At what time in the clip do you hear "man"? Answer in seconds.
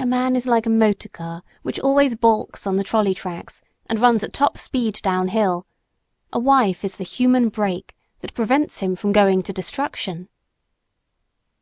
0.06-0.36